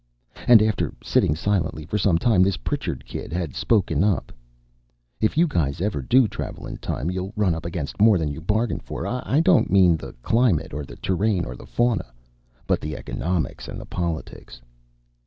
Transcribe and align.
And 0.47 0.63
after 0.63 0.95
sitting 1.03 1.35
silently 1.35 1.85
for 1.85 1.99
some 1.99 2.17
time, 2.17 2.41
this 2.41 2.57
Pritchard 2.57 3.05
kid 3.05 3.31
had 3.31 3.53
spoken 3.53 4.03
up: 4.03 4.31
"If 5.19 5.37
you 5.37 5.45
guys 5.45 5.79
ever 5.79 6.01
do 6.01 6.27
travel 6.27 6.65
in 6.65 6.77
time, 6.77 7.11
you'll 7.11 7.33
run 7.35 7.53
up 7.53 7.67
against 7.67 8.01
more 8.01 8.17
than 8.17 8.31
you 8.31 8.41
bargain 8.41 8.79
for. 8.79 9.05
I 9.05 9.41
don't 9.41 9.69
mean 9.69 9.97
the 9.97 10.13
climate 10.23 10.73
or 10.73 10.85
the 10.85 10.95
terrain 10.95 11.45
or 11.45 11.55
the 11.55 11.67
fauna, 11.67 12.11
but 12.65 12.81
the 12.81 12.95
economics 12.97 13.67
and 13.67 13.79
the 13.79 13.85
politics." 13.85 14.59